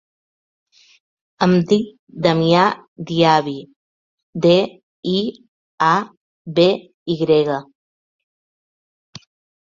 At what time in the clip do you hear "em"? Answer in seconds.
1.45-1.51